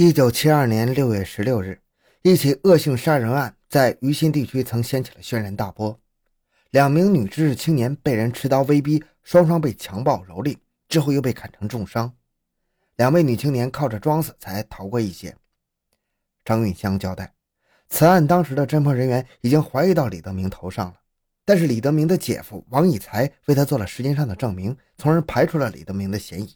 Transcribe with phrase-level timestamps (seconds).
[0.00, 1.80] 一九七二年六月十六日，
[2.22, 5.98] 一起恶性杀人案在于新地区曾掀起了轩然大波。
[6.70, 10.56] 两名女知识青年被人持刀威逼，双双被强暴蹂躏，
[10.88, 12.14] 之后又被砍成重伤。
[12.94, 15.34] 两位女青年靠着装死才逃过一劫。
[16.44, 17.34] 张运香交代，
[17.88, 20.94] 此案当时的侦破人员已经怀疑到李德明头上了，
[21.44, 26.54] 但是李德明的姐夫王以才为他做了时间上的证明，从而排除了李德明的嫌疑。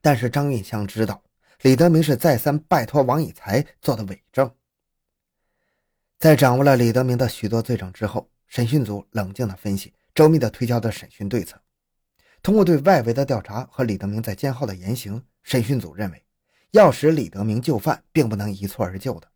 [0.00, 1.22] 但是张运香知道，
[1.62, 4.50] 李德明是再三拜托王以才做的伪证。
[6.18, 8.28] 在掌握了李德明的许多罪证之后。
[8.48, 11.60] 审讯组冷静地分析，周密地推敲的审讯对策。
[12.44, 16.24] 通过对外围的调查和李德明在监号的言行，审讯组认为，
[16.70, 19.26] 要使李德明就范，并不能一蹴而就的。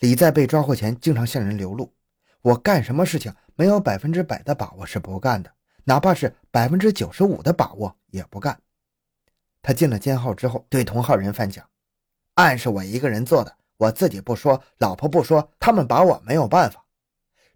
[0.00, 1.94] 李在被抓获前，经常向人流露
[2.42, 5.52] ：“我干什么事情没有百分之百的把握是不干的，
[5.84, 8.60] 哪怕是百分之九十五的把握也不干。”
[9.68, 11.62] 他进了监号之后，对同号人犯讲
[12.36, 16.82] ：“案是我一个人做的，我自己不说，老婆不说，他们把我没有办法。”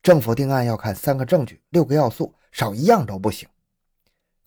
[0.02, 3.48] 政府定案要看三个证据、六个要素，少一样都不行。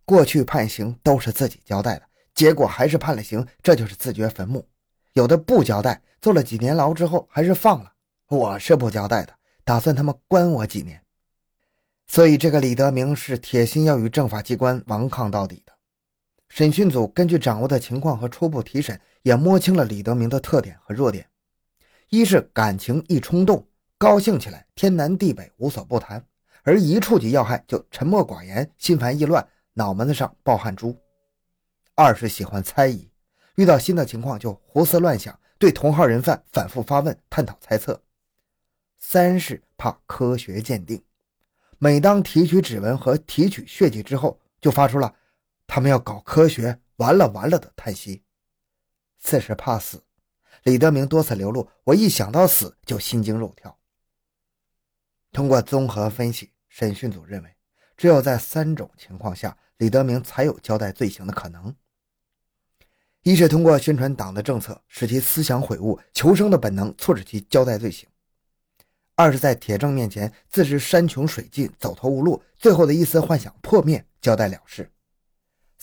[0.05, 2.03] 过去判刑都是自己交代的，
[2.35, 4.67] 结果还是判了刑，这就是自掘坟墓。
[5.13, 7.93] 有的不交代，坐了几年牢之后还是放了。
[8.27, 11.01] 我是不交代的，打算他们关我几年。
[12.05, 15.74] 所以这个李德明是铁心要与政法机关顽抗到底的。
[16.55, 21.27] 审讯组根据掌握的情况和初步提审，也摸清了李德明的特点和弱点：
[22.07, 23.67] 一是感情一冲动。
[23.97, 26.17] 高兴起来，天南地北无所不谈；
[26.63, 30.97] 而一触及要害，就沉默寡言，心烦意乱，脑门子上爆汗珠。
[31.93, 33.09] 二是喜欢猜疑，
[33.55, 38.01] 遇到新的情况就胡思乱想，对同号人犯反复发问，探讨猜测。
[38.97, 41.03] 三是怕科学鉴定，
[41.79, 45.13] 每当提取指纹和提取血迹之后，就发出了
[45.75, 48.23] “他们要搞科学，完了完了”的叹息。
[49.17, 50.01] 四是怕死，
[50.63, 53.77] 李德明多次流露：“我一想到死就心惊肉跳。”
[55.33, 57.53] 通过综合分析，审讯组认为，
[57.97, 61.75] 只有在三种情况下，李德明才有交代罪行的可能：
[63.23, 68.07] 一是通过宣传党的政策，使其思想悔悟，求生的本能促使其交代罪行；
[69.15, 74.85] 二是，在铁证面前，自知山穷水尽，走投无路，最后的一丝幻想破灭，交代了事；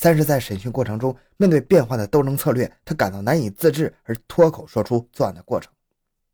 [0.02, 5.72] 三是，在审讯过程中，面对变幻的斗争策略，他感到难以自制，而脱口说出作案的过程。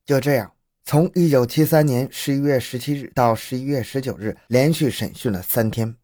[0.07, 0.51] 就这样。
[0.87, 5.95] 从一九七三年十一月十七日到十一月十九日，连续审讯了三天。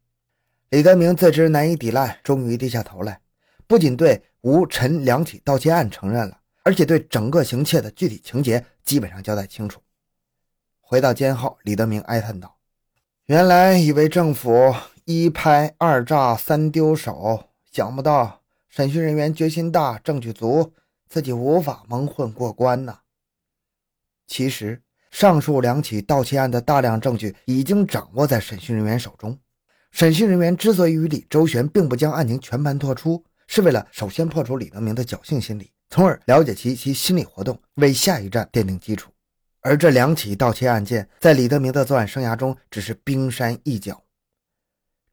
[0.68, 3.18] 李德明自知难以抵赖，终于低下头来，
[3.66, 9.80] 不仅对吴陈两起盗窃案承认了，而且对整个行窃的具体情节基本上交代清楚。
[10.82, 12.58] 回到监号，李德明哀叹道
[13.24, 14.74] ：“原来以为政府
[15.06, 20.72] 一拍二炸三丢手，想不到审讯人员决心大，证据足，
[21.08, 23.00] 自己无法蒙混过关呐。”
[24.28, 24.80] 其实，
[25.10, 29.36] 上述两起盗窃案的大量证据已经掌握在审讯人员手中。
[29.90, 39.10] 审讯人员之所以与李周旋，并不将案情全盘托出，是为了首先破除李德明的侥幸心理，从而了解其其心理活动，为下一站奠定基础。
[39.62, 44.00] 而这两起盗窃案件在李德明的作案生涯中只是冰山一角。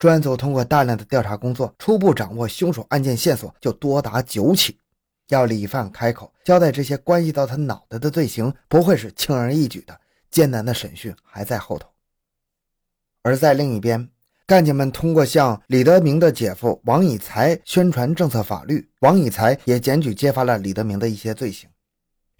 [0.01, 4.75] 专案组通过大量的调查工作，初步掌握凶手案件线索就多达九起。
[5.29, 9.95] 要李犯开口交代这些关系到他脑袋的罪行，不会是轻而易举的。
[10.31, 11.87] 艰难的审讯还在后头。
[13.21, 14.09] 而在另一边，
[14.47, 21.69] 干警们通过向李德明的姐夫王以才宣传政策法律，王以才也检举揭发了李德明的一些罪行。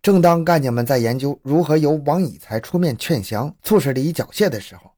[0.02, 4.91] 正当干警们在研究如何由王以才出面劝降，促使李缴械的时候，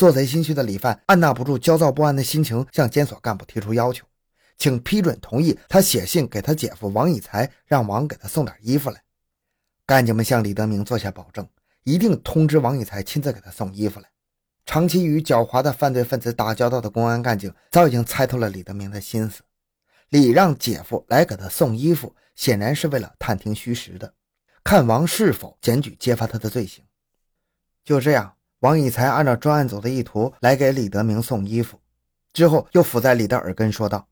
[0.00, 4.06] 做贼心虚的李犯按捺不住焦躁不安的心情，向监所干部提出要求。
[4.56, 9.02] 请批准同意，他写信给他姐夫王以才，让王给他送点衣服来。
[9.84, 11.46] 干警们向李德明做下保证，
[11.84, 14.08] 一定通知王以才亲自给他送衣服来。
[14.64, 19.42] 长期与狡猾的犯罪分子打交道的公安干警早已经猜透了李德明的心思。
[20.08, 24.14] 李让姐夫来给他送衣服，显然是为了探听虚实的，
[24.64, 26.82] 看王是否检举揭发他的罪行。
[27.84, 31.80] 就这样，王以才按照专案组的意图来给李德明送衣服，
[32.32, 34.06] 之后又伏在李的耳根说道。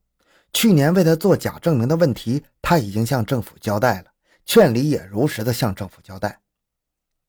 [0.52, 4.06] 去年为他做假证明的问题，他已经向政府交代了，
[4.46, 6.40] 劝李也如实的向政府交代。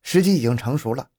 [0.02, 1.10] 时机已经成熟了。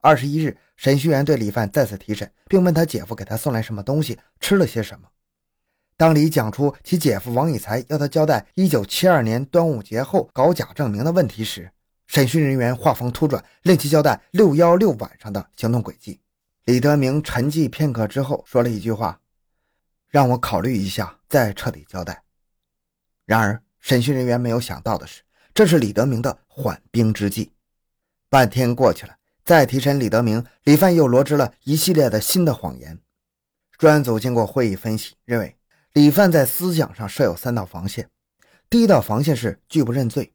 [0.00, 5.06] 二十一日，审讯员对李范再次提审，并问他姐夫给他送来什么东西，吃了些什么。
[5.98, 11.70] 当李讲出其姐夫王以才要他交代一九七二年端午节后搞假证明的问题时，
[12.10, 16.18] 审讯人员话锋突转，令其交代六幺六晚上的行动轨迹。
[16.64, 19.20] 李德明沉寂片刻之后，说了一句话。
[20.08, 22.24] 让我考虑一下，再彻底交代。
[23.26, 25.22] 然而，审讯人员没有想到的是，
[25.54, 27.52] 这是李德明的缓兵之计。
[28.28, 29.14] 半天过去了，
[29.44, 32.98] 再提审李德明，李范又罗织了一系列的新的谎言。
[33.78, 35.56] 专案组经过会议分析，认为
[35.92, 38.10] 李范在思想上设有三道防线：
[38.68, 40.32] 第一道防线是拒不认罪；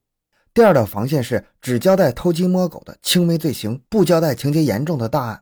[0.55, 5.37] 第二道防线是只交代偷鸡摸狗的轻微罪行，不交代情节严重的大案；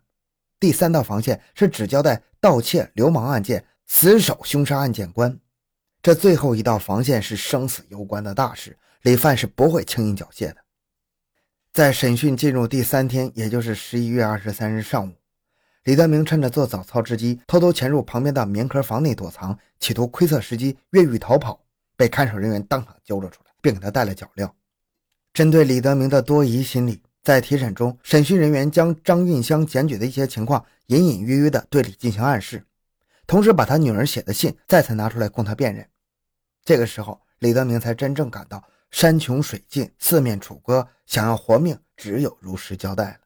[0.60, 5.40] 第三道防线是只交代盗窃、流氓案件、死守凶杀案件关。
[6.02, 10.56] 这最后一道防线是生死攸关的大事，李范是不会轻易缴械的。
[11.72, 15.14] 在审讯进入第三天，也就是十一月二十三日上午，
[15.84, 21.64] 李德明趁着做早操之机，偷偷潜入旁边的棉壳房内躲藏，企图窥测时机越狱逃跑，
[21.96, 24.50] 被看守人员当场揪了出来，并给他戴了脚镣。
[25.34, 32.64] 针对李德明的多疑心理，在提审中，审讯人员将张运香检举的一些情况隐隐约约地对李进行暗示，
[33.26, 35.90] 同时把他女儿写的信再次拿出来供他辨认。
[36.64, 38.64] 这个时候，李德明才真正感到。
[38.92, 43.18] 山穷水尽，四面楚歌，想要活命，只有如实交代了。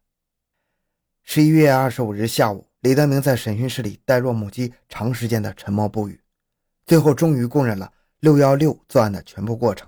[1.24, 6.22] 十一月二十五日下午，李德明在审讯室里呆若木鸡，长时间的沉默不语，
[6.86, 9.86] 最后终于供认了六幺六作案的全部过程。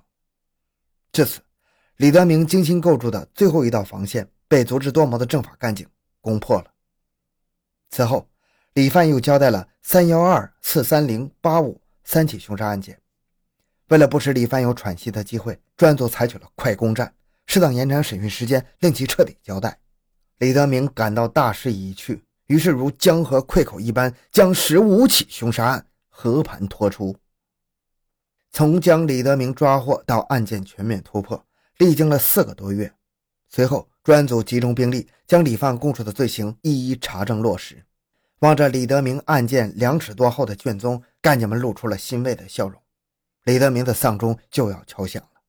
[1.14, 1.40] 至此，
[2.00, 5.86] 李德明精心构筑的最后一道防线被足智多谋的政法干警
[6.22, 6.72] 攻破了。
[7.90, 8.26] 此后，
[8.72, 12.98] 李范又交代了三幺二、四三零、八五三起凶杀案件。
[13.90, 17.14] 为了不使李范有喘息的机会，专案组采取了快攻战，
[17.48, 19.78] 适当延长审讯时间，令其彻底交代。
[20.38, 27.14] 李德明感到大势已去，于是如江河溃口一般，将十五起凶杀案和盘托出。
[28.52, 31.46] 从将李德明抓获到案件全面突破，
[31.80, 32.94] 历经了四个多月。
[33.48, 37.84] 随后，专案组集中兵力，将李范供述的罪行一一查证落实。
[38.42, 42.82] 望着李德明案件两尺多厚的卷宗，干警们露出了欣慰的笑容。
[43.46, 45.42] 李德明的丧钟就要敲响了。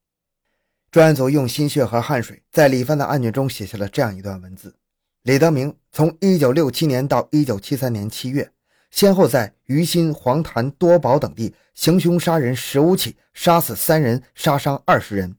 [0.93, 4.77] 专案组用心血和汗水，在李帆的案卷中写下了这样一段文字：
[5.23, 8.53] 李德明从1967年到1973年7月，
[8.93, 15.32] 先后在于新、黄潭、多宝等地行凶杀人十五起，杀死三人，杀伤二十人；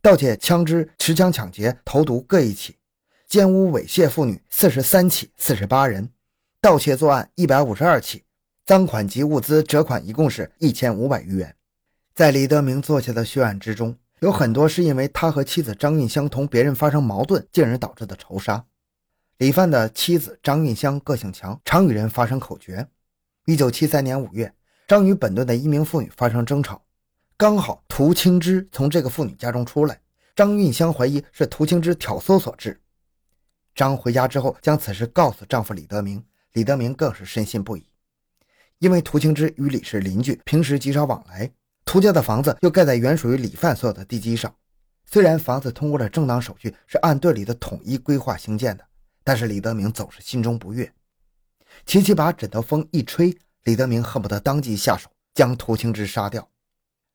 [0.00, 2.74] 盗窃枪支、持枪抢劫、投毒各一起；
[3.26, 6.08] 奸污猥亵妇女四十三起，四十八人；
[6.60, 8.24] 盗窃作案一百五十二起，
[8.64, 11.54] 赃款及物资折款一共是一千五百余元。
[12.14, 18.64] 在李德明做下的血案之中，有很多是因为他和妻子张运香同别人发生矛盾，进而导致的仇杀。
[19.38, 22.86] 李范的妻子张运香个性强，常与人发生口角。
[23.46, 24.52] 一九七三年五月，
[24.88, 26.82] 张与本队的一名妇女发生争吵，
[27.38, 30.00] 刚好涂青枝从这个妇女家中出来，
[30.34, 32.80] 张运香怀疑是涂青枝挑唆所致。
[33.76, 36.20] 张回家之后，将此事告诉丈夫李德明，
[36.54, 37.88] 李德明更是深信不疑，
[38.80, 41.48] 因为涂青枝与李是邻居，平时极少往来。
[41.84, 44.52] 涂家的房子又盖在原属于李范所有的地基上，
[45.06, 48.84] 虽然房子通过了正当手续，是按队里的统一规划兴建的，
[49.22, 50.92] 但是李德明总是心中不悦。
[51.86, 53.32] 琪琪把枕头风一吹，
[53.62, 56.50] 李德明恨不得当即下手将涂青枝杀掉。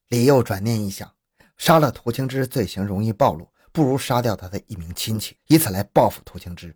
[0.09, 1.11] 李佑转念一想，
[1.57, 6.75] 杀了涂青枝罪行容易暴露，不如杀掉他的一名亲戚，以此来报复涂青枝。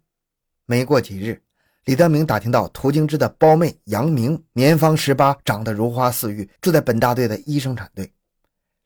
[0.65, 1.41] 没过几日。
[1.85, 8.11] 李德明打听到涂青枝的胞妹杨明年方十八，长得如花似玉，住在本大队的一生产队。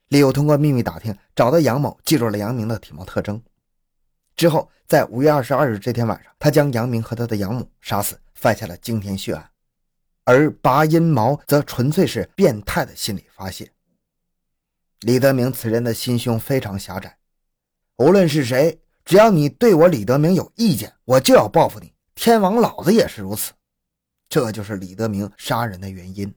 [0.09, 3.41] 李佑通过秘密打听，找到杨某，记住了杨明的体貌特征。
[4.35, 9.49] 之后，在五月二十二日这天晚上，他将杨明和他的养母杀死，犯下了惊天血案。
[10.25, 13.71] 而拔阴毛则纯粹是变态的心理发泄。
[15.01, 17.17] 李德明此人的心胸非常狭窄，
[17.97, 21.91] 无论是谁，只要你对我李德明有意见，我就要报复你。
[22.13, 23.53] 天王老子也是如此，
[24.29, 26.31] 这就是李德明杀人的原因。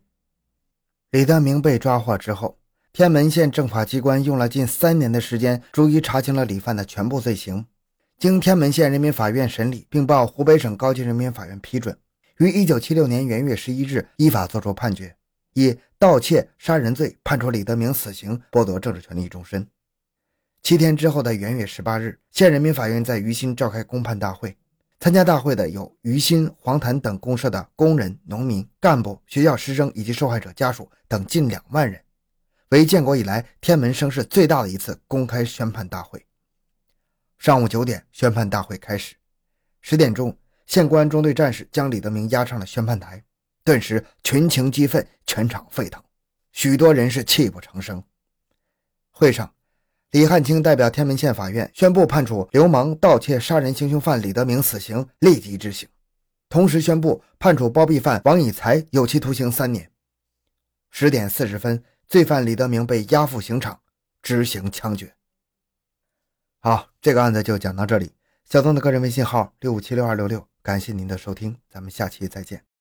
[1.11, 2.56] 李德明被抓获之后，
[2.90, 7.66] 天门县政法机关用了近三年的时间，逐一查清了李犯的全部罪行。
[8.18, 11.99] 经天门县人民法院审理，并报湖北省高级人民法院批准，
[12.38, 15.14] 于一九七六年元月十一日依法作出判决，
[15.52, 19.67] 一盗窃杀人罪判处李德明死刑，剥夺政治权利终身。
[20.63, 24.55] 七天之后的元月十八日，县人民法院在于新召开公判大会。
[25.01, 31.99] 参加大会的有于新、黄潭等公社的工人、农民、干部、学校师生以及受害者家属等近两万人，
[32.69, 36.23] 为建国以来天门声势最大的一次公开宣判大会。
[37.39, 39.15] 上午九点，宣判大会开始。
[39.81, 43.25] 十点钟，县公安中队战士将李德明押上了宣判台，
[43.64, 46.02] 顿时群情激愤，全场沸腾，
[46.52, 48.04] 许多人是泣不成声。
[49.11, 49.52] 会上。
[50.11, 55.88] 李汉清代表天门县法院宣布判处流氓盗窃杀人行凶犯李德明死刑，立即执行。
[56.49, 59.90] 同时宣布判处包庇犯王以才有期徒刑三年。
[60.92, 63.80] 十点四十分，罪犯李德明被押赴刑场
[64.23, 65.12] 执行枪决。
[66.61, 68.12] 好，这个案子就讲到这里。
[68.49, 72.74] 小东的个人微信号六五七六二六六，感谢您的收听，咱们下期再见。